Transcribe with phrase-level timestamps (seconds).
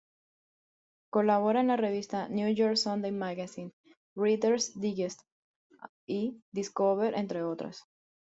[1.11, 3.71] Colabora en las revistas "New York Sunday Magazine",
[4.15, 5.19] "Reader´s Digest"
[6.07, 7.83] y "Discover", entre otras.